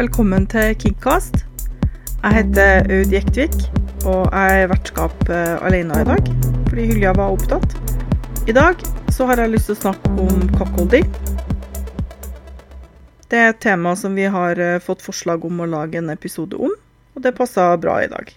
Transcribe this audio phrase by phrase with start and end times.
[0.00, 1.42] Velkommen til Kidcast.
[2.22, 3.52] Jeg heter Aud Jektvik,
[4.08, 6.28] og jeg er vertskap eh, alene i dag,
[6.70, 7.74] fordi Hylja var opptatt.
[8.48, 8.80] I dag
[9.12, 11.04] så har jeg lyst til å snakke om cockholding.
[13.28, 16.56] Det er et tema som vi har eh, fått forslag om å lage en episode
[16.56, 16.72] om,
[17.12, 18.30] og det passer bra i dag.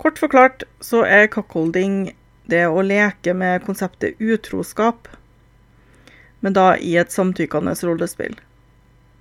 [0.00, 2.14] Kort forklart så er cockholding
[2.48, 5.12] det å leke med konseptet utroskap,
[6.40, 8.40] men da i et samtykkende rollespill.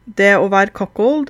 [0.06, 1.30] Det å være cuckold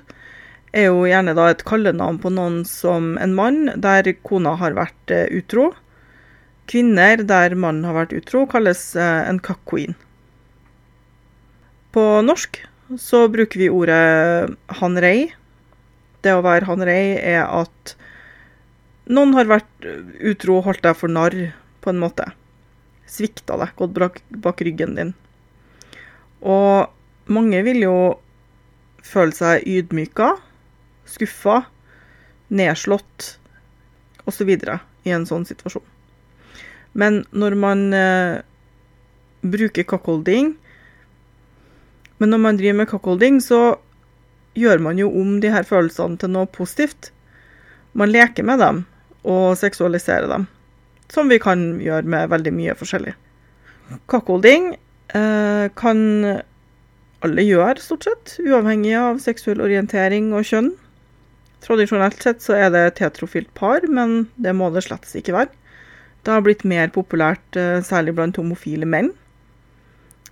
[0.72, 5.12] er jo gjerne da et kallenavn på noen som en mann der kona har vært
[5.12, 5.72] eh, utro.
[6.72, 9.98] Kvinner der mannen har vært utro, kalles eh, en cuck-queen.
[11.92, 12.62] På norsk
[13.00, 15.32] så bruker vi ordet hanrei.
[16.24, 17.96] Det å være hanrei er at
[19.12, 19.88] noen har vært
[20.24, 21.36] utro og holdt deg for narr,
[21.82, 22.30] på en måte.
[23.10, 25.16] Svikta deg, gått bak ryggen din.
[26.42, 26.88] Og
[27.32, 27.96] mange vil jo
[29.06, 30.36] føle seg ydmyka,
[31.10, 31.64] skuffa,
[32.52, 33.36] nedslått
[34.28, 34.52] osv.
[34.52, 35.86] i en sånn situasjon.
[36.94, 38.42] Men når man eh,
[39.42, 40.58] bruker cockholding
[42.20, 43.80] Men når man driver med cockholding, så
[44.54, 47.10] gjør man jo om de her følelsene til noe positivt.
[47.98, 48.84] Man leker med dem
[49.26, 50.46] og seksualiserer dem,
[51.10, 53.16] som vi kan gjøre med veldig mye forskjellig.
[54.06, 54.76] Cockholding
[55.18, 56.04] eh, kan
[57.26, 60.72] alle gjør, stort sett, uavhengig av seksuell orientering og kjønn.
[61.62, 65.54] Tradisjonelt sett så er det et heterofilt par, men det må det slett ikke være.
[66.26, 69.12] Det har blitt mer populært, eh, særlig blant homofile menn.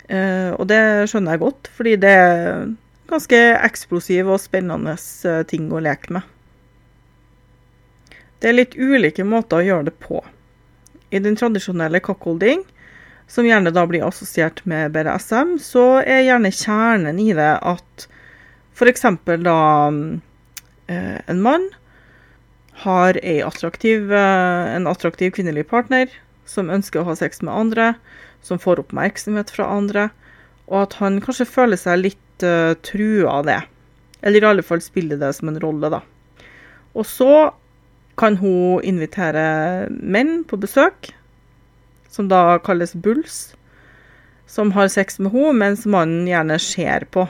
[0.09, 2.73] Eh, og det skjønner jeg godt, fordi det er
[3.09, 6.25] ganske eksplosiv og spennende eh, ting å leke med.
[8.39, 10.21] Det er litt ulike måter å gjøre det på.
[11.11, 12.63] I den tradisjonelle cockholding
[13.29, 18.07] som gjerne da blir assosiert med BDSM, så er gjerne kjernen i det at
[18.73, 19.05] f.eks.
[19.45, 19.59] da
[20.89, 21.67] eh, en mann
[22.85, 26.09] har attraktiv, eh, en attraktiv kvinnelig partner
[26.49, 27.93] som ønsker å ha sex med andre,
[28.41, 30.09] som får oppmerksomhet fra andre,
[30.69, 33.59] og at han kanskje føler seg litt uh, trua av det.
[34.21, 36.01] Eller i alle fall spiller det som en rolle, da.
[36.97, 37.51] Og så
[38.19, 41.11] kan hun invitere menn på besøk
[42.09, 43.53] som da kalles bulls,
[44.49, 47.27] som har sex med henne, mens mannen gjerne ser på.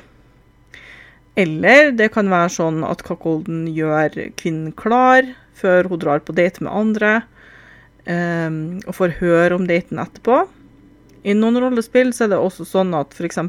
[1.39, 5.27] Eller det kan være sånn at cuckolden gjør kvinnen klar
[5.59, 7.11] før hun drar på date med andre,
[8.07, 10.41] um, og får høre om daten etterpå.
[11.27, 13.39] I noen rollespill så er det også sånn at f.eks.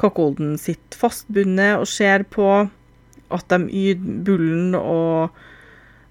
[0.00, 2.48] cuckolden sitter fastbundet og ser på
[3.32, 5.36] at de bullen og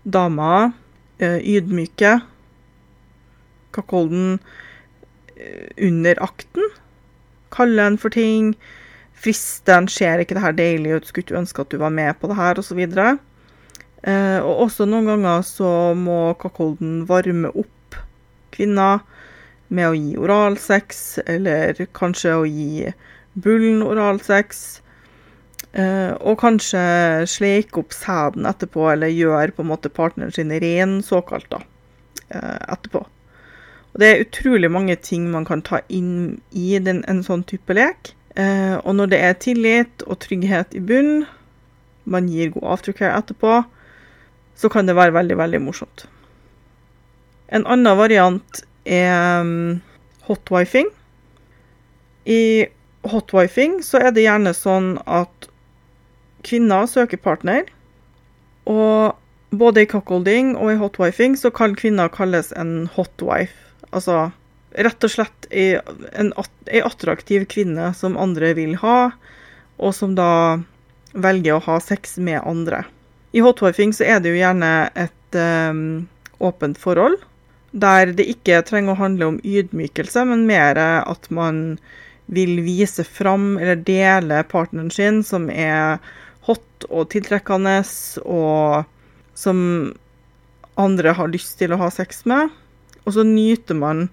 [0.05, 2.21] dama uh, ydmyker
[3.75, 4.39] Cuckolden
[5.35, 6.69] eh, under akten.
[7.51, 8.53] Kalle en for ting.
[9.21, 9.89] Friste en.
[9.91, 11.09] Ser ikke det her deilig ut?
[11.09, 12.59] Skulle ikke ønske at du var med på det her?
[12.61, 12.81] Osv.
[12.81, 17.99] Eh, og også noen ganger så må Cuckolden varme opp
[18.51, 19.01] kvinner
[19.71, 22.91] med å gi oralsex, eller kanskje å gi
[23.39, 24.81] bullen oralsex.
[25.71, 26.81] Eh, og kanskje
[27.31, 31.61] sleike opp sæden etterpå, eller gjøre på en måte partneren sin ren, såkalt, da,
[32.29, 33.05] eh, etterpå.
[33.91, 37.75] Og det er utrolig mange ting man kan ta inn i den, en sånn type
[37.75, 38.13] lek.
[38.39, 41.25] Eh, og når det er tillit og trygghet i bunn,
[42.07, 43.61] man gir god aftercare etterpå,
[44.55, 46.05] så kan det være veldig, veldig morsomt.
[47.51, 49.81] En annen variant er um,
[50.27, 50.87] hotwifing.
[52.25, 52.67] I
[53.11, 55.49] hotwifing så er det gjerne sånn at
[56.47, 57.67] kvinner søker partner,
[58.69, 59.17] og
[59.51, 63.70] både i cockholding og i hotwifing så kan kvinner kalles en hotwife.
[63.91, 64.29] Altså
[64.71, 65.75] rett og slett ei,
[66.15, 66.31] en,
[66.83, 69.11] attraktiv kvinne som andre vil ha,
[69.81, 70.61] og som da
[71.11, 72.85] velger å ha sex med andre.
[73.35, 76.07] I hotwifing så er det jo gjerne et um,
[76.43, 77.19] åpent forhold,
[77.71, 81.79] der det ikke trenger å handle om ydmykelse, men mer at man
[82.31, 85.99] vil vise fram eller dele partneren sin, som er
[86.47, 87.81] hot og tiltrekkende,
[88.23, 88.87] og
[89.35, 89.59] som
[90.79, 92.51] andre har lyst til å ha sex med.
[93.05, 94.09] Og så nyter man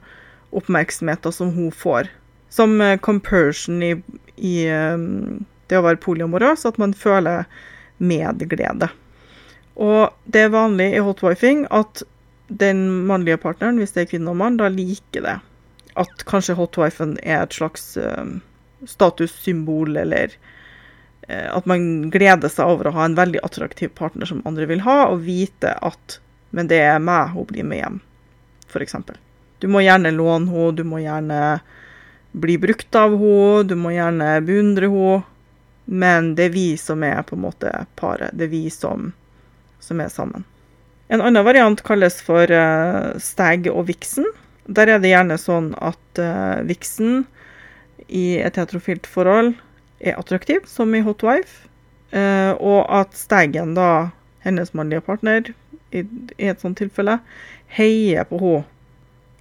[0.50, 2.08] oppmerksomheten som hun får.
[2.49, 3.94] Som uh, compersion i,
[4.37, 7.44] i um, det å være polyamorøs, at man føler
[7.99, 8.88] medglede.
[9.79, 12.02] Og det er vanlig i hotwifing at
[12.49, 15.37] den mannlige partneren, hvis det er kvinne og mann, da liker det.
[16.00, 18.38] At kanskje hotwifen er et slags um,
[18.88, 20.38] statussymbol, eller
[21.29, 25.11] at man gleder seg over å ha en veldig attraktiv partner som andre vil ha,
[25.11, 26.23] og vite at
[26.56, 27.99] Men det er meg hun blir med hjem
[28.69, 28.97] f.eks.
[29.59, 31.41] Du må gjerne låne henne, du må gjerne
[32.32, 35.25] bli brukt av henne, du må gjerne beundre henne.
[35.88, 38.35] men det er vi som er på en måte paret.
[38.37, 39.12] Det er vi som,
[39.81, 40.44] som er sammen.
[41.09, 44.26] En annen variant kalles for uh, stag og viksen.
[44.69, 47.25] Der er det gjerne sånn at uh, viksen
[48.09, 49.55] i et heterofilt forhold
[50.05, 51.64] er attraktiv, som i Hot Wife,
[52.12, 54.11] uh, og at stagen, da,
[54.44, 55.49] hennes mannlige partner,
[55.88, 56.05] i,
[56.37, 57.17] i et sånt tilfelle,
[57.76, 58.65] heier på henne.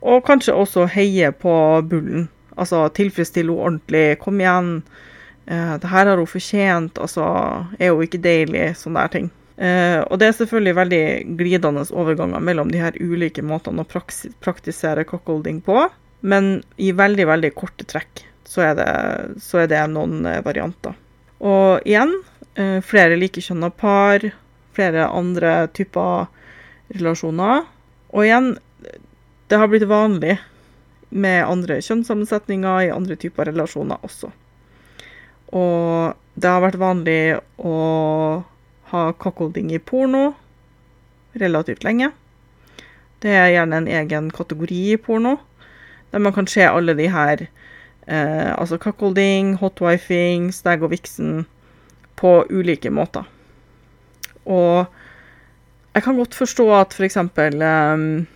[0.08, 1.54] Og kanskje også heier på
[1.90, 2.28] bullen.
[2.58, 4.20] Altså tilfredsstille henne ordentlig.
[4.22, 4.82] Kom igjen.
[5.46, 7.00] Eh, det her har hun fortjent.
[7.02, 7.26] Altså,
[7.80, 8.70] er hun ikke deilig?
[8.78, 9.30] Sånne der ting.
[9.58, 11.04] Eh, og det er selvfølgelig veldig
[11.40, 15.88] glidende overganger mellom de her ulike måtene å praktis praktisere cockholding på.
[16.22, 18.92] Men i veldig, veldig korte trekk så er det,
[19.44, 20.96] så er det noen uh, varianter.
[21.44, 22.14] Og igjen,
[22.58, 24.24] eh, flere likekjønna par,
[24.74, 26.30] flere andre typer
[26.96, 27.66] relasjoner.
[28.14, 28.54] Og igjen,
[29.48, 30.38] det har blitt vanlig
[31.10, 34.32] med andre kjønnssammensetninger i andre typer relasjoner også.
[35.56, 37.22] Og det har vært vanlig
[37.58, 37.76] å
[38.92, 40.32] ha cuckolding i porno
[41.38, 42.12] relativt lenge.
[43.24, 45.38] Det er gjerne en egen kategori i porno,
[46.12, 47.48] der man kan se alle de her
[48.08, 51.46] eh, Altså cuckolding, hotwifing, stag og vixen
[52.16, 53.26] på ulike måter.
[54.46, 54.86] Og
[55.98, 57.18] jeg kan godt forstå at f.eks.
[57.34, 58.28] For um,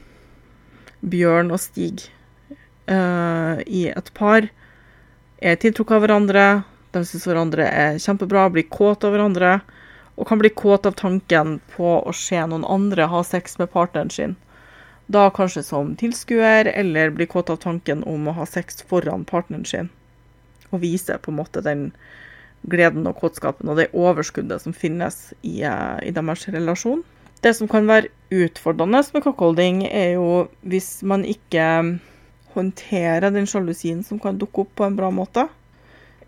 [1.05, 2.07] Bjørn og Stig
[2.89, 4.47] uh, i et par
[5.37, 6.45] er tiltrukket av hverandre.
[6.91, 9.59] De syns hverandre er kjempebra, blir kåte av hverandre
[10.17, 14.09] og kan bli kåt av tanken på å se noen andre ha sex med partneren
[14.13, 14.35] sin.
[15.11, 19.65] Da kanskje som tilskuer, eller bli kåt av tanken om å ha sex foran partneren
[19.69, 19.89] sin.
[20.69, 21.89] Og vise på en måte den
[22.69, 27.03] gleden og kåtskapen og det overskuddet som finnes i, eh, i deres relasjon.
[27.41, 31.65] Det som kan være utfordrende med cockholding, er jo hvis man ikke
[32.53, 35.47] håndterer den sjalusien som kan dukke opp på en bra måte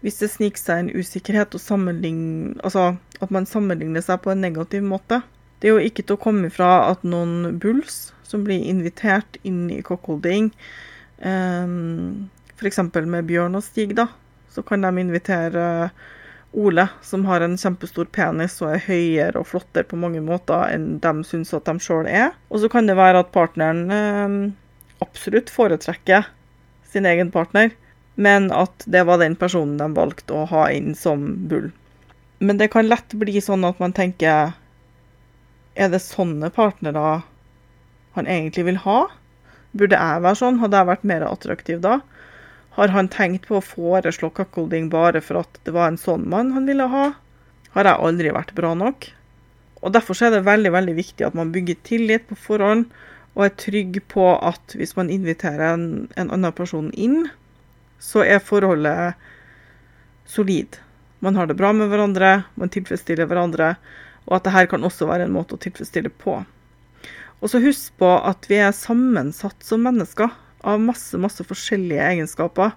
[0.03, 2.81] hvis det sniker seg en usikkerhet altså
[3.23, 5.21] at man sammenligner seg på en negativ måte.
[5.59, 9.69] Det er jo ikke til å komme ifra at noen bulls som blir invitert inn
[9.71, 10.49] i cockholding,
[11.23, 12.27] um,
[12.57, 12.81] f.eks.
[13.07, 14.09] med Bjørn og Stig, da,
[14.51, 15.63] så kan de invitere
[16.53, 20.99] Ole, som har en kjempestor penis og er høyere og flottere på mange måter enn
[21.01, 22.35] de syns at de sjøl er.
[22.53, 24.35] Og så kan det være at partneren eh,
[25.01, 26.27] absolutt foretrekker
[26.93, 27.73] sin egen partner,
[28.15, 31.71] men at det var den personen de valgte å ha inn som bull.
[32.37, 34.53] Men det kan lett bli sånn at man tenker
[35.73, 37.23] Er det sånne partnere
[38.13, 39.07] han egentlig vil ha?
[39.73, 40.59] Burde jeg være sånn?
[40.61, 41.95] Hadde jeg vært mer attraktiv da?
[42.73, 46.53] Har han tenkt på å foreslå cuckolding bare for at det var en sånn mann
[46.55, 47.11] han ville ha?
[47.75, 49.09] Har jeg aldri vært bra nok?
[49.83, 52.87] Og Derfor er det veldig veldig viktig at man bygger tillit på forhånd
[53.33, 55.85] og er trygg på at hvis man inviterer en,
[56.17, 57.27] en annen person inn,
[58.01, 59.17] så er forholdet
[60.29, 60.77] solid.
[61.25, 63.73] Man har det bra med hverandre, man tilfredsstiller hverandre,
[64.25, 66.39] og at dette kan også være en måte å tilfredsstille på.
[67.41, 70.31] Og så husk på at vi er sammensatt som mennesker
[70.63, 72.73] av masse, masse forskjellige egenskaper,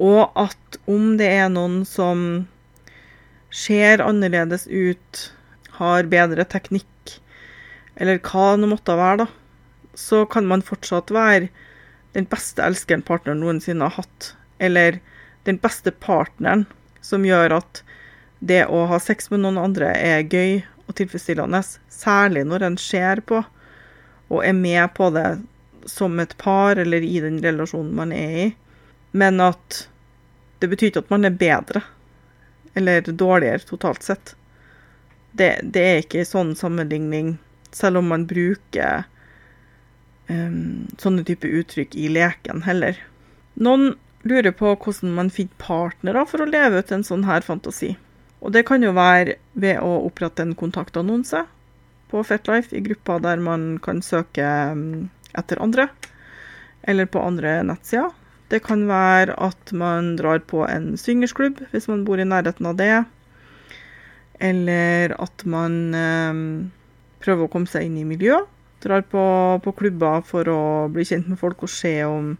[0.00, 2.46] og at om det er noen som
[3.52, 5.26] ser annerledes ut,
[5.80, 7.16] har bedre teknikk,
[8.00, 9.28] eller hva det måtte være, da,
[9.96, 11.48] så kan man fortsatt være
[12.16, 14.98] den beste elskeren partneren noensinne har hatt eller
[15.48, 16.66] den beste partneren
[17.04, 17.82] som gjør at
[18.40, 21.60] det å ha sex med noen andre er gøy og tilfredsstillende,
[21.92, 23.42] særlig når en ser på
[24.30, 25.26] og er med på det
[25.88, 28.48] som et par eller i den relasjonen man er i,
[29.10, 29.84] men at
[30.60, 31.82] det betyr ikke at man er bedre
[32.78, 34.34] eller dårligere totalt sett.
[35.32, 37.36] Det, det er ikke sånn sammenligning,
[37.74, 39.04] selv om man bruker
[40.28, 42.98] um, sånne type uttrykk i leken heller.
[43.60, 47.94] Noen lurer på hvordan man finner partnere for å leve ut en sånn her fantasi.
[48.40, 51.44] Og det kan jo være ved å opprette en kontaktannonse
[52.10, 55.08] på Fetlife i gruppa der man kan søke mm,
[55.38, 55.88] etter andre,
[56.88, 58.10] eller på andre nettsider.
[58.50, 62.78] Det kan være at man drar på en swingersklubb hvis man bor i nærheten av
[62.80, 63.04] det.
[64.42, 66.40] Eller at man eh,
[67.22, 68.48] prøver å komme seg inn i miljøet.
[68.80, 69.22] Drar på,
[69.62, 72.32] på klubber for å bli kjent med folk og se om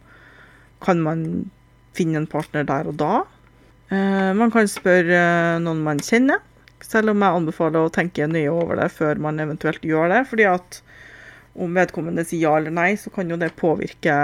[0.80, 1.50] kan man
[1.94, 3.14] finne en partner der og da.
[3.92, 6.40] Eh, man kan spørre noen man kjenner,
[6.80, 10.24] selv om jeg anbefaler å tenke nøye over det før man eventuelt gjør det.
[10.30, 10.80] fordi at
[11.54, 14.16] om vedkommende sier ja eller nei, så kan jo det påvirke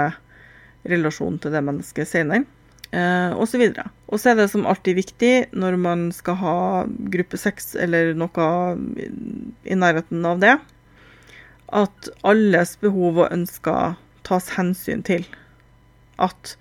[0.87, 2.45] relasjonen til det mennesket senere.
[2.95, 3.89] Eh, og så videre.
[4.07, 6.57] Og så er det som alltid viktig når man skal ha
[6.87, 8.47] gruppe seks eller noe
[9.67, 10.55] i nærheten av det,
[11.67, 15.27] at alles behov og ønsker tas hensyn til.
[16.15, 16.55] At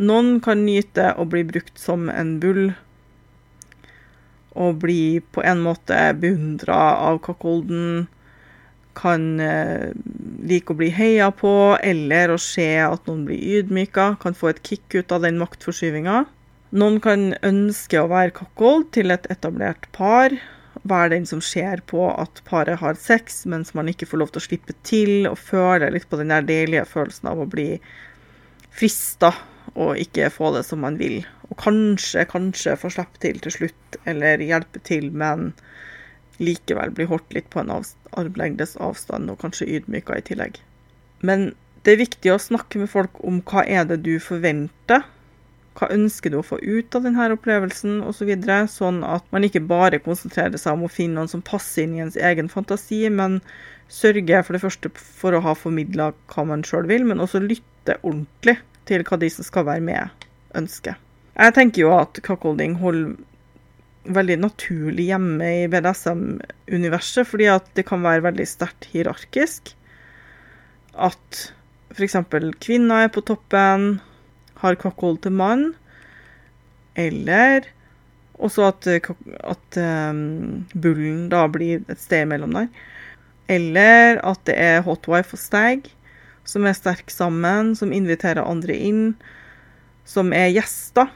[0.00, 2.70] noen kan nyte å bli brukt som en bull,
[4.56, 8.08] og bli på en måte beundra av cuckolden.
[8.98, 9.90] Kan eh,
[10.46, 14.14] like å bli heia på, eller å se at noen blir ydmyka.
[14.22, 16.24] Kan få et kick ut av den maktforskyvinga.
[16.70, 20.34] Noen kan ønske å være cuckold til et etablert par.
[20.86, 24.40] Være den som ser på at paret har sex, mens man ikke får lov til
[24.40, 27.74] å slippe til, og føle litt på den der deilige følelsen av å bli
[28.70, 29.32] frista
[29.74, 31.20] og ikke få det som man vil.
[31.50, 35.50] Og kanskje, kanskje få slippe til til slutt, eller hjelpe til, men
[36.40, 40.60] likevel bli holdt litt på en armlengdes avstand, og kanskje ydmyka i tillegg.
[41.20, 41.52] Men
[41.84, 45.04] det er viktig å snakke med folk om hva er det du forventer.
[45.78, 48.32] Hva ønsker du å få ut av denne opplevelsen, osv.
[48.44, 51.96] Så sånn at man ikke bare konsentrerer seg om å finne noen som passer inn
[51.96, 53.38] i ens egen fantasi, men
[53.90, 57.96] sørger for det første for å ha formidla hva man sjøl vil, men også lytte
[58.02, 58.58] ordentlig
[58.90, 60.26] til hva de som skal være med,
[60.58, 60.98] ønsker.
[61.40, 63.16] Jeg tenker jo at cuckolding holder
[64.08, 69.74] veldig naturlig hjemme i BDSM-universet, fordi at det kan være veldig sterkt hierarkisk.
[70.96, 71.42] At
[71.94, 72.16] f.eks.
[72.62, 74.00] kvinner er på toppen,
[74.60, 75.66] har kakkehold til mann,
[76.98, 77.68] eller
[78.40, 82.68] også at, at um, bullen da blir et sted imellom der.
[83.50, 85.90] Eller at det er hotwife og stag
[86.48, 89.02] som er sterke sammen, som inviterer andre inn,
[90.08, 91.10] som er gjester,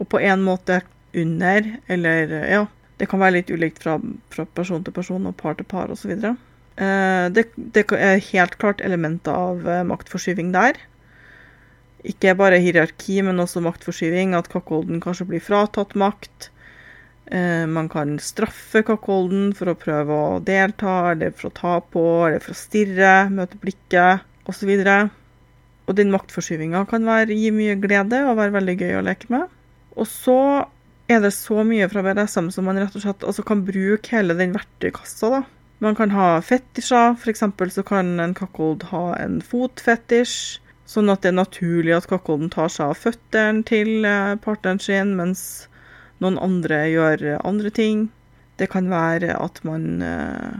[0.00, 0.80] og på en måte
[1.16, 2.66] under, eller ja
[3.00, 3.96] Det kan være litt ulikt fra,
[4.28, 6.10] fra person til person og par til par osv.
[6.80, 10.76] Eh, det, det er helt klart elementer av eh, maktforskyving der.
[12.04, 14.34] Ikke bare hierarki, men også maktforskyving.
[14.36, 16.50] At kakkolden kanskje blir fratatt makt.
[17.30, 22.04] Eh, man kan straffe kakkolden for å prøve å delta, eller for å ta på,
[22.26, 24.72] eller for å stirre, møte blikket osv.
[24.80, 25.14] Og,
[25.86, 29.48] og den maktforskyvinga kan være, gi mye glede og være veldig gøy å leke med.
[30.00, 30.40] Og så
[31.10, 34.36] er det så mye fra BDSM som man rett og slett altså kan bruke hele
[34.38, 35.30] den verktøykassa.
[35.34, 35.42] da.
[35.80, 37.16] Man kan ha fetisjer.
[37.16, 37.42] F.eks.
[37.74, 40.60] så kan en kakkold ha en fotfetisj.
[40.90, 45.12] Sånn at det er naturlig at kakkolden tar seg av føttene til eh, partneren sin,
[45.14, 45.42] mens
[46.20, 48.08] noen andre gjør andre ting.
[48.58, 50.58] Det kan være at man uh,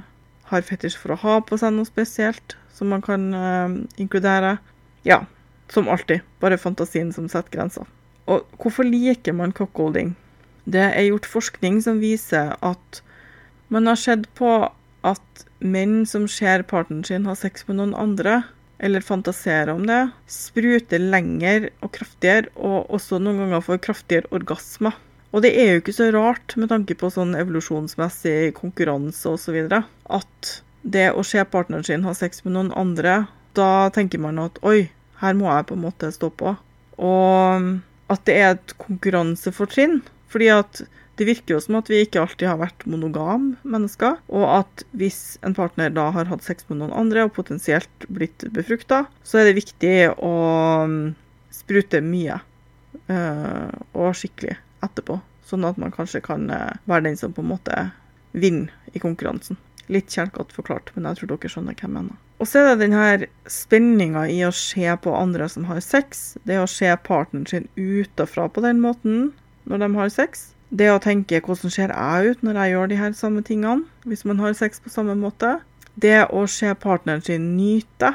[0.49, 4.54] har fetisj for å ha på seg noe spesielt som man kan uh, inkludere.
[5.04, 5.25] Ja,
[5.69, 6.25] som alltid.
[6.40, 7.90] Bare fantasien som setter grenser.
[8.30, 10.14] Og hvorfor liker man cockholding?
[10.64, 13.02] Det er gjort forskning som viser at
[13.71, 14.50] man har sett på
[15.07, 18.43] at menn som ser partneren sin ha sex med noen andre,
[18.81, 20.00] eller fantaserer om det,
[20.31, 24.97] spruter lenger og kraftigere, og også noen ganger får kraftigere orgasmer.
[25.31, 29.61] Og det er jo ikke så rart med tanke på sånn evolusjonsmessig konkurranse osv.
[29.71, 34.59] at det å se partneren sin ha sex med noen andre, da tenker man at
[34.67, 34.90] oi,
[35.21, 36.57] her må jeg på en måte stå på.
[36.99, 37.69] Og
[38.11, 40.00] at det er et konkurransefortrinn.
[40.30, 40.82] Fordi at
[41.20, 44.20] det virker jo som at vi ikke alltid har vært monogam mennesker.
[44.32, 48.46] Og at hvis en partner da har hatt sex med noen andre og potensielt blitt
[48.54, 50.34] befrukta, så er det viktig å
[51.52, 52.38] sprute mye.
[53.10, 53.68] Eh,
[53.99, 54.56] og skikkelig
[54.87, 55.18] etterpå.
[55.50, 57.90] Sånn at man kanskje kan eh, være den som på en måte
[58.32, 59.58] vinner i konkurransen.
[59.90, 62.18] Litt kjelkete forklart, men jeg tror dere skjønner hva jeg mener.
[62.40, 66.38] Og så er det denne spenninga i å se på andre som har sex.
[66.49, 69.32] Det å se partneren sin utafra på den måten
[69.64, 70.55] når de har sex.
[70.71, 74.25] Det å tenke 'hvordan ser jeg ut når jeg gjør de her samme tingene', hvis
[74.25, 75.61] man har sex på samme måte.
[75.99, 78.14] Det å se partneren sin nyte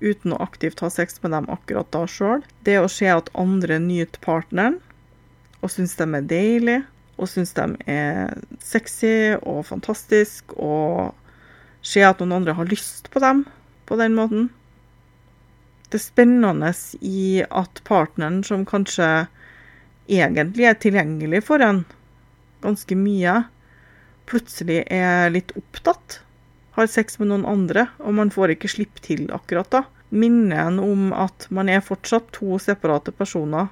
[0.00, 2.42] uten å aktivt ha sex med dem akkurat da sjøl.
[2.62, 4.80] Det å se at andre nyter partneren
[5.62, 6.84] og syns de er deilige
[7.16, 11.14] og syns de er sexy og fantastisk, og
[11.84, 13.44] se at noen andre har lyst på dem
[13.86, 14.48] på den måten.
[15.90, 16.72] Det er spennende
[17.04, 19.26] i at partneren, som kanskje
[20.08, 21.84] egentlig er tilgjengelig for en
[22.64, 23.42] ganske mye,
[24.28, 26.20] plutselig er litt opptatt,
[26.74, 29.84] har sex med noen andre, og man får ikke slippe til akkurat da.
[30.14, 33.70] Minner en om at man er fortsatt to separate personer,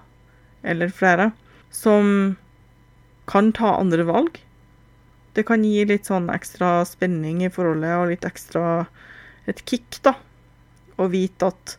[0.62, 1.30] eller flere,
[1.70, 2.36] som
[3.30, 4.38] kan ta andre valg.
[5.32, 8.84] Det kan gi litt sånn ekstra spenning i forholdet og litt ekstra
[9.48, 10.14] et kick, da.
[11.00, 11.76] Å vite at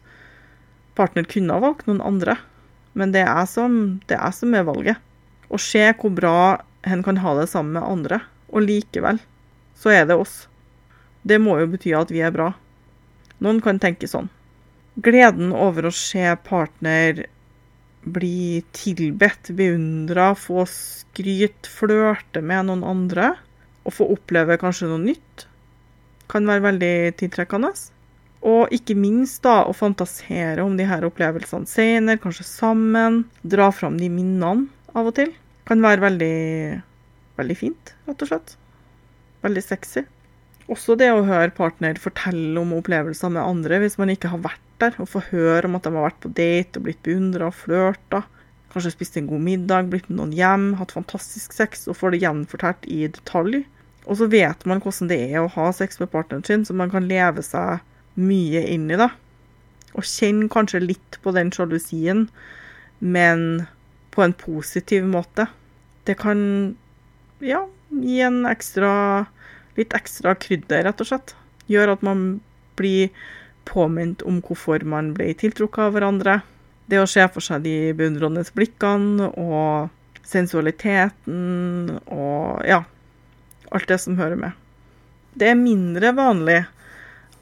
[0.98, 2.38] partner kunne ha valgt noen andre.
[2.94, 5.02] Men det er som, det er, som er valget.
[5.50, 6.38] Å se hvor bra
[6.88, 8.22] hen kan ha det sammen med andre.
[8.54, 9.22] Og likevel
[9.80, 10.46] så er det oss.
[11.24, 12.52] Det må jo bety at vi er bra.
[13.44, 14.30] Noen kan tenke sånn.
[15.04, 17.26] Gleden over å se partner
[18.04, 23.34] bli tilbedt, beundra, få skryt, flørte med noen andre
[23.84, 25.46] og få oppleve kanskje noe nytt,
[26.32, 27.72] kan være veldig tiltrekkende.
[28.44, 33.24] Og ikke minst da å fantasere om de her opplevelsene senere, kanskje sammen.
[33.42, 35.32] Dra fram de minnene av og til.
[35.68, 36.34] Kan være veldig
[37.40, 38.58] veldig fint, rett og slett.
[39.44, 40.04] Veldig sexy.
[40.72, 44.62] Også det å høre partner fortelle om opplevelser med andre hvis man ikke har vært
[44.82, 47.58] der, og få høre om at de har vært på date og blitt beundra og
[47.58, 48.24] flørta.
[48.74, 52.24] Kanskje spist en god middag, blitt med noen hjem, hatt fantastisk sex og får det
[52.24, 53.64] gjenfortalt i detalj.
[54.08, 56.92] Og så vet man hvordan det er å ha sex med partneren sin, så man
[56.92, 57.84] kan leve seg
[58.20, 59.10] mye inn i det.
[59.94, 62.28] Og kjenn kanskje litt på den sjalusien,
[63.00, 63.66] men
[64.14, 65.48] på en positiv måte.
[66.06, 66.40] Det kan
[67.44, 68.94] ja, gi en ekstra
[69.74, 71.32] Litt ekstra krydder, rett og slett.
[71.66, 72.20] Gjør at man
[72.78, 73.10] blir
[73.66, 76.36] påminnet om hvorfor man ble tiltrukket av hverandre.
[76.86, 79.90] Det å se for seg de beundrende blikkene og
[80.28, 82.84] sensualiteten og ja,
[83.74, 84.54] alt det som hører med.
[85.34, 86.60] Det er mindre vanlig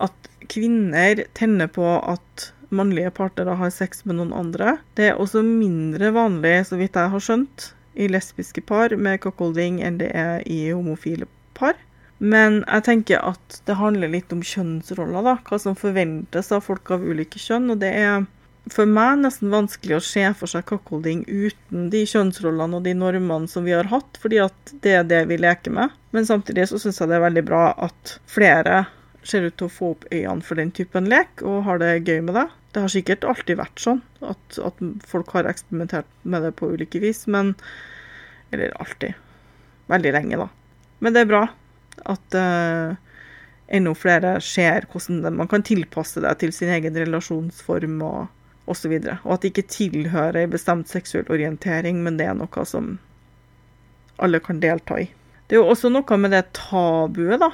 [0.02, 4.78] at kvinner tenner på at mannlige partnere har sex med noen andre.
[4.96, 9.82] Det er også mindre vanlig, så vidt jeg har skjønt, i lesbiske par med cuckolding
[9.84, 11.76] enn det er i homofile par.
[12.22, 15.40] Men jeg tenker at det handler litt om kjønnsroller, da.
[15.48, 17.72] Hva som forventes av folk av ulike kjønn.
[17.74, 18.22] Og det er
[18.70, 23.50] for meg nesten vanskelig å se for seg cuckolding uten de kjønnsrollene og de normene
[23.50, 25.98] som vi har hatt, fordi at det er det vi leker med.
[26.14, 28.84] Men samtidig så syns jeg det er veldig bra at flere
[29.28, 32.22] ser ut til å få opp øynene for den typen lek, og har det gøy
[32.26, 32.48] med det.
[32.72, 37.02] Det har sikkert alltid vært sånn at, at folk har eksperimentert med det på ulike
[37.04, 37.56] vis, men
[38.52, 39.16] Eller alltid.
[39.88, 40.48] Veldig lenge, da.
[41.00, 41.46] Men det er bra
[42.12, 42.98] at uh,
[43.72, 48.98] enda flere ser hvordan man kan tilpasse det til sin egen relasjonsform og osv.
[48.98, 52.98] Og, og at det ikke tilhører en bestemt seksuell orientering, men det er noe som
[54.22, 55.08] alle kan delta i.
[55.48, 57.50] Det er jo også noe med det tabuet, da,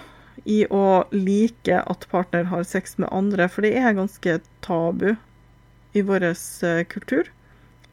[0.46, 5.16] i å like at partner har sex med andre, for det er ganske tabu
[5.98, 7.32] i vår uh, kultur.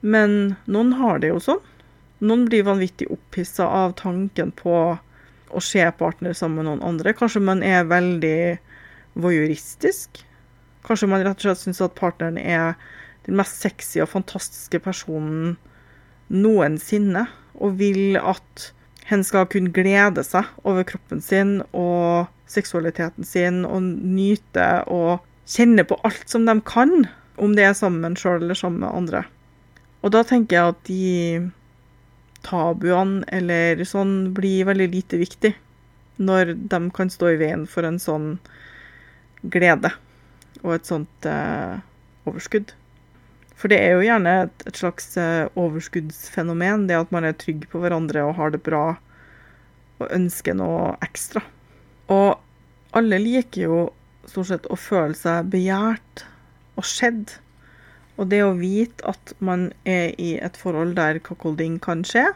[0.00, 1.62] Men noen har det jo sånn.
[2.24, 4.76] Noen blir vanvittig opphissa av tanken på
[5.54, 7.14] å se partner sammen med noen andre.
[7.16, 8.58] Kanskje man er veldig
[9.20, 10.22] voyeuristisk.
[10.84, 12.74] Kanskje man rett og slett syns at partneren er
[13.24, 15.54] den mest sexy og fantastiske personen
[16.32, 18.70] noensinne, og vil at
[19.08, 25.84] hen skal kunne glede seg over kroppen sin og seksualiteten sin og nyte og kjenne
[25.84, 27.04] på alt som de kan,
[27.36, 29.24] om det er sammen sjøl eller sammen med andre.
[30.04, 31.04] Og da tenker jeg at de
[32.44, 35.54] tabuene eller sånn blir veldig lite viktig
[36.24, 38.34] når de kan stå i veien for en sånn
[39.50, 39.90] glede
[40.62, 41.80] og et sånt eh,
[42.28, 42.72] overskudd.
[43.64, 47.62] For det er jo gjerne et, et slags eh, overskuddsfenomen, det at man er trygg
[47.72, 48.98] på hverandre og har det bra
[50.02, 51.40] og ønsker noe ekstra.
[52.12, 52.42] Og
[52.92, 53.78] alle liker jo
[54.28, 56.26] stort sett å føle seg begjært
[56.76, 57.38] og skjedd.
[58.20, 62.26] Og det å vite at man er i et forhold der cuckolding kan skje,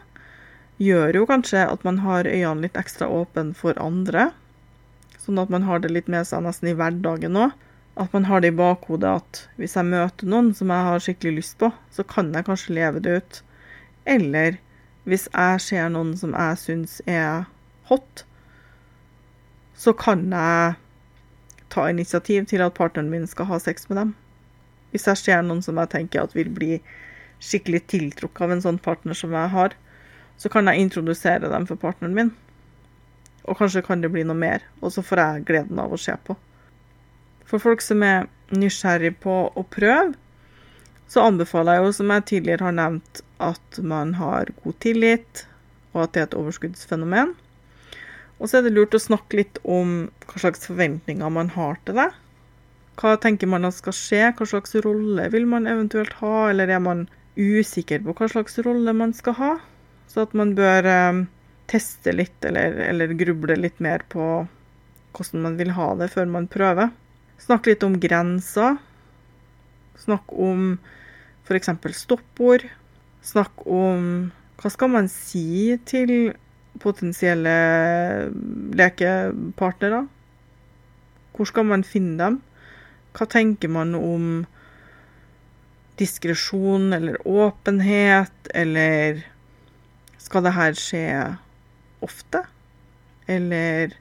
[0.81, 4.31] gjør jo kanskje at man har øynene litt ekstra åpne for andre.
[5.21, 7.53] Sånn at man har det litt med seg nesten i hverdagen òg.
[7.99, 11.33] At man har det i bakhodet at hvis jeg møter noen som jeg har skikkelig
[11.41, 13.39] lyst på, så kan jeg kanskje leve det ut.
[14.07, 14.59] Eller
[15.03, 17.49] hvis jeg ser noen som jeg syns er
[17.91, 18.23] hot,
[19.75, 20.77] så kan jeg
[21.69, 24.15] ta initiativ til at partneren min skal ha sex med dem.
[24.91, 26.79] Hvis jeg ser noen som jeg tenker at vil bli
[27.39, 29.75] skikkelig tiltrukket av en sånn partner som jeg har,
[30.39, 32.31] så kan jeg introdusere dem for partneren min.
[33.43, 36.15] Og kanskje kan det bli noe mer, og så får jeg gleden av å se
[36.25, 36.35] på.
[37.49, 40.13] For folk som er nysgjerrig på å prøve,
[41.09, 45.45] så anbefaler jeg jo, som jeg tidligere har nevnt, at man har god tillit,
[45.95, 47.33] og at det er et overskuddsfenomen.
[48.39, 51.97] Og så er det lurt å snakke litt om hva slags forventninger man har til
[51.97, 52.09] det.
[52.99, 56.83] Hva tenker man at skal skje, hva slags rolle vil man eventuelt ha, eller er
[56.83, 57.07] man
[57.39, 59.51] usikker på hva slags rolle man skal ha?
[60.11, 61.25] Så at man bør eh,
[61.71, 64.25] teste litt, eller, eller, gruble litt mer på
[65.15, 66.91] hvordan man vil ha det før man prøver.
[67.39, 68.75] Snakk litt om grenser.
[69.99, 70.73] Snakk om
[71.47, 71.71] f.eks.
[71.95, 72.65] stoppord.
[73.23, 76.33] Snakk om hva skal man si til
[76.83, 77.55] potensielle
[78.75, 80.03] lekepartnere?
[81.35, 82.37] Hvor skal man finne dem?
[83.15, 84.29] Hva tenker man om
[85.99, 89.23] diskresjon eller åpenhet, eller
[90.19, 91.03] skal det her skje
[92.03, 92.43] ofte?
[93.31, 93.95] Eller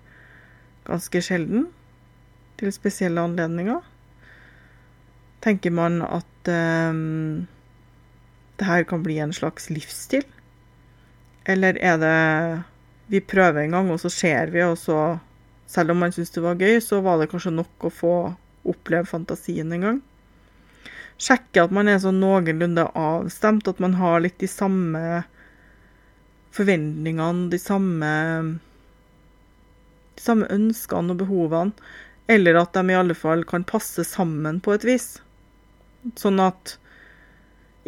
[0.86, 1.68] ganske sjelden?
[2.58, 3.84] Til spesielle anledninger?
[5.44, 7.02] Tenker man at eh,
[8.58, 10.26] det her kan bli en slags livsstil?
[11.48, 12.16] Eller er det
[13.08, 15.18] vi prøver en gang, og så ser vi, og så
[15.68, 18.12] Selv om man syns det var gøy, så var det kanskje nok å få
[18.72, 19.98] oppleve fantasien en gang.
[21.20, 25.02] Sjekke at man er sånn noenlunde avstemt, at man har litt de samme
[26.56, 28.12] forventningene, de samme,
[30.16, 31.90] de samme ønskene og behovene.
[32.28, 35.06] Eller at de i alle fall kan passe sammen på et vis.
[36.20, 36.76] Sånn at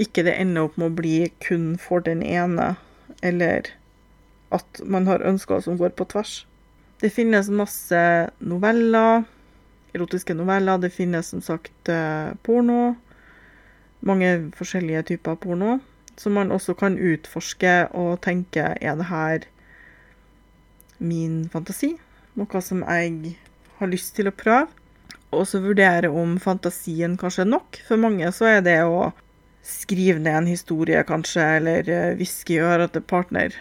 [0.01, 2.73] ikke det ender opp med å bli kun for den ene,
[3.21, 3.69] eller
[4.55, 6.41] at man har ønsker som går på tvers.
[7.01, 8.01] Det finnes masse
[8.41, 9.25] noveller,
[9.95, 10.81] erotiske noveller.
[10.81, 12.97] Det finnes som sagt eh, porno.
[14.05, 15.79] Mange forskjellige typer porno.
[16.21, 19.47] Som man også kan utforske og tenke er det her
[21.01, 21.95] min fantasi?
[22.37, 23.37] Noe som jeg
[23.81, 24.69] har lyst til å prøve.
[25.31, 27.81] Og så vurdere om fantasien kanskje er nok.
[27.87, 29.11] For mange så er det å
[29.67, 33.55] skrive ned en historie, kanskje, eller uh, hviske i øret til partner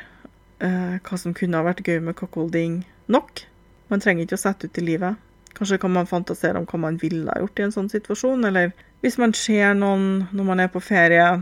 [0.59, 3.43] eh, hva som kunne ha vært gøy med cockholding, nok.
[3.89, 5.19] Man trenger ikke å sette ut i livet.
[5.57, 8.73] Kanskje kan man fantasere om hva man ville ha gjort i en sånn situasjon, eller
[9.03, 11.39] hvis man ser noen når man er på ferie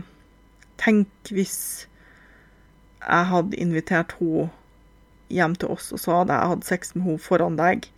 [0.78, 1.88] Tenk hvis
[3.02, 4.44] jeg hadde invitert henne
[5.34, 7.88] hjem til oss, og så hadde jeg hatt sex med henne foran deg,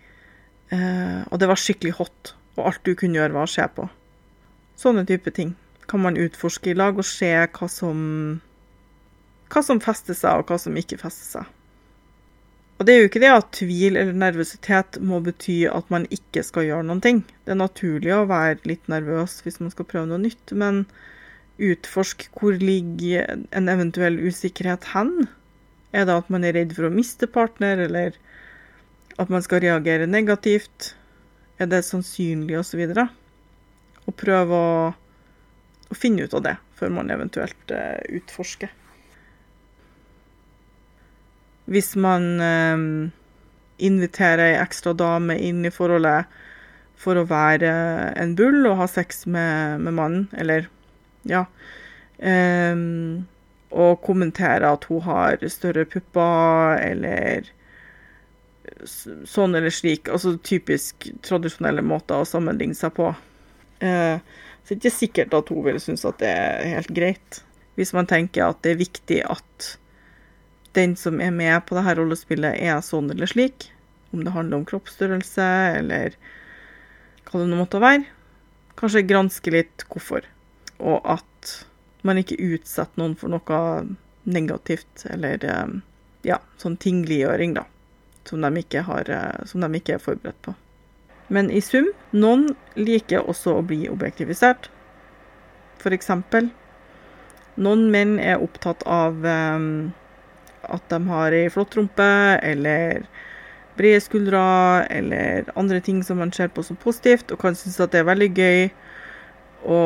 [0.75, 3.89] uh, og det var skikkelig hot, og alt du kunne gjøre, var å se på.
[4.81, 5.55] Sånne type ting
[5.91, 8.03] kan man utforske i lag og se hva som,
[9.51, 11.57] hva som fester seg, og hva som ikke fester seg.
[12.81, 16.41] Og det er jo ikke det at tvil eller nervøsitet må bety at man ikke
[16.47, 17.19] skal gjøre noen ting.
[17.45, 20.87] Det er naturlig å være litt nervøs hvis man skal prøve noe nytt, men
[21.61, 25.29] utforsk hvor ligger en eventuell usikkerhet hen.
[25.93, 28.17] Er det at man er redd for å miste partner, eller
[29.21, 30.95] at man skal reagere negativt?
[31.61, 32.81] Er det sannsynlig, osv.?
[32.89, 33.09] Og, så
[34.09, 34.75] og prøve å
[35.91, 38.71] å, finne ut av det før man eventuelt uh, utforsker.
[41.71, 42.87] Hvis man um,
[43.79, 46.31] inviterer ei ekstra dame inn i forholdet
[47.01, 47.71] for å være
[48.21, 50.67] en bull og ha sex med, med mannen, eller
[51.29, 51.45] ja
[52.19, 53.27] um,
[53.71, 57.51] Og kommentere at hun har større pupper, eller
[58.85, 60.09] sånn eller slik.
[60.13, 63.11] Altså typisk tradisjonelle måter å sammenligne seg på.
[63.85, 67.41] Eh, så det er ikke sikkert at hun vil synes at det er helt greit.
[67.79, 69.71] Hvis man tenker at det er viktig at
[70.77, 73.71] den som er med på dette rollespillet, er sånn eller slik.
[74.15, 75.49] Om det handler om kroppsstørrelse
[75.81, 76.15] eller
[77.27, 78.07] hva det nå måtte være.
[78.79, 80.27] Kanskje granske litt hvorfor.
[80.79, 81.57] Og at
[82.07, 83.61] man ikke utsetter noen for noe
[84.31, 85.75] negativt eller eh,
[86.27, 87.67] ja, sånn tingliggjøring, da.
[88.31, 90.55] Som de ikke, har, eh, som de ikke er forberedt på.
[91.31, 94.69] Men i sum, noen liker også å bli objektivisert.
[95.91, 96.51] Eksempel,
[97.59, 99.93] noen menn er opptatt av um,
[100.69, 102.09] at de har ei flott rumpe,
[102.43, 103.07] eller
[103.79, 104.43] brede skuldre,
[104.93, 108.11] eller andre ting som man ser på som positivt, og kan synes at det er
[108.11, 108.69] veldig gøy
[109.71, 109.81] å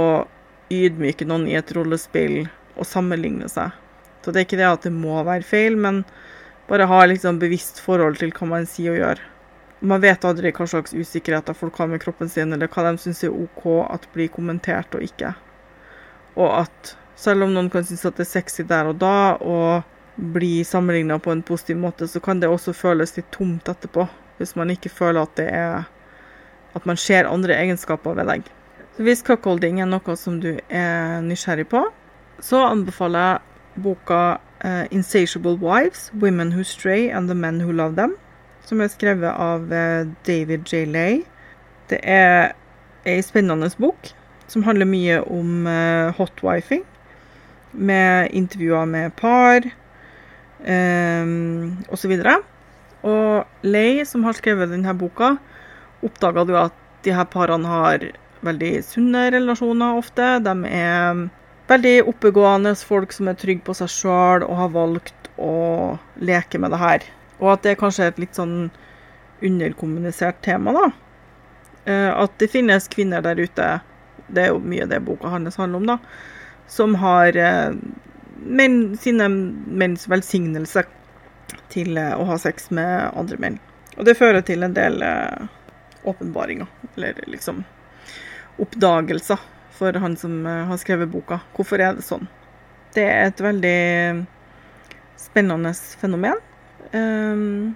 [0.75, 3.75] ydmyke noen i et rollespill og sammenligne seg.
[4.25, 6.03] Så det er ikke det at det må være feil, men
[6.69, 9.23] bare ha liksom bevisst forhold til hva man sier og gjør.
[9.85, 13.25] Man vet aldri hva slags usikkerheter folk har med kroppen sin, eller hva de syns
[13.27, 15.35] er OK at blir kommentert og ikke.
[16.41, 19.85] Og at selv om noen kan synes at det er sexy der og da, og
[20.35, 24.07] bli sammenligna på en positiv måte, så kan det også føles litt tomt etterpå.
[24.39, 25.85] Hvis man ikke føler at det er
[26.75, 28.49] At man ser andre egenskaper ved deg.
[28.97, 31.85] Så hvis cuckolding er noe som du er nysgjerrig på,
[32.43, 34.19] så anbefaler jeg boka
[34.65, 38.17] uh, 'Insatiable Wives Women Who Stray and the Men Who Love Them'
[38.65, 40.85] som er skrevet av uh, David J.
[40.89, 41.23] Lay.
[41.91, 42.55] Det er
[43.05, 44.13] ei spennende bok
[44.49, 46.85] som handler mye om uh, hotwifing,
[47.73, 49.65] med intervjuer med par
[50.63, 52.13] um, osv.
[52.21, 52.45] Og,
[53.03, 55.35] og Lay, som har skrevet denne boka,
[56.05, 58.05] oppdaga jo at de her parene har
[58.45, 60.29] veldig sunne relasjoner ofte.
[60.45, 61.25] De er
[61.75, 66.75] veldig oppegående folk som er trygge på seg sjøl og har valgt å leke med
[66.75, 67.07] det her.
[67.41, 68.71] Og at det kanskje er et litt sånn
[69.45, 70.87] underkommunisert tema, da.
[71.91, 73.69] Eh, at det finnes kvinner der ute,
[74.29, 75.99] det er jo mye det boka hans handler om, da,
[76.71, 77.75] som har eh,
[78.41, 80.87] menn, sine menns velsignelse
[81.75, 83.59] til eh, å ha sex med andre menn.
[83.99, 85.03] Og det fører til en del
[86.05, 87.63] åpenbaringer, eller liksom
[88.63, 89.39] oppdagelser,
[89.75, 91.41] for han som har skrevet boka.
[91.57, 92.29] Hvorfor er det sånn?
[92.95, 93.79] Det er et veldig
[95.19, 96.39] spennende fenomen.
[96.95, 97.75] Um,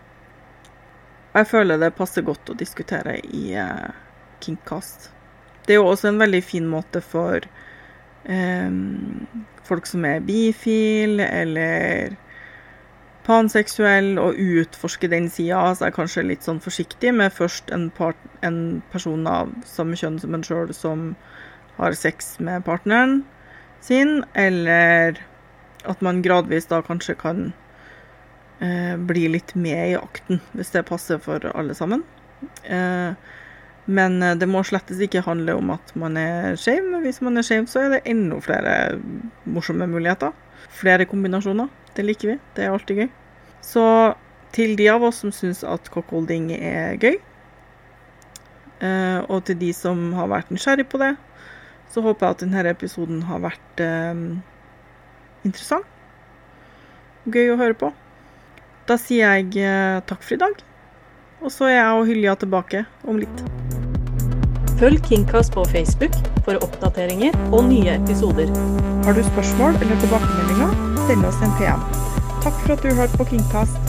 [1.35, 3.91] jeg føler det passer godt å diskutere i uh,
[4.43, 5.11] Kingcast.
[5.67, 7.45] Det er jo også en veldig fin måte for
[8.25, 9.27] um,
[9.67, 12.17] folk som er bifil eller
[13.29, 15.61] panseksuell, å utforske den sida.
[15.75, 20.17] Jeg er kanskje litt sånn forsiktig med først en, part, en person av samme kjønn
[20.23, 21.11] som en sjøl som
[21.79, 23.23] har sex med partneren
[23.85, 25.19] sin, eller
[25.89, 27.53] at man gradvis da kanskje kan
[28.61, 32.03] eh, bli litt med i akten, hvis det passer for alle sammen.
[32.65, 33.15] Eh,
[33.89, 36.91] men eh, det må slettes ikke handle om at man er skeiv.
[37.05, 38.75] Hvis man er skeiv, så er det enda flere
[39.49, 40.35] morsomme muligheter.
[40.79, 41.71] Flere kombinasjoner.
[41.97, 42.41] Det liker vi.
[42.57, 43.09] Det er alltid gøy.
[43.65, 43.85] Så
[44.55, 47.17] til de av oss som syns at cockholding er gøy,
[48.81, 51.15] eh, og til de som har vært nysgjerrig på det,
[51.93, 54.25] så håper jeg at denne episoden har vært eh,
[55.47, 55.87] interessant.
[57.29, 57.93] Gøy å høre på.
[58.89, 60.65] Da sier jeg eh, takk for i dag.
[61.45, 63.45] Og så er jeg og Hylja tilbake om litt.
[64.79, 66.15] Følg Kingcast på Facebook
[66.47, 68.51] for oppdateringer og nye episoder.
[69.07, 70.75] Har du spørsmål eller tilbakemeldinger,
[71.09, 71.85] send oss en PM.
[72.45, 73.88] Takk for at du hørte på Kingcast.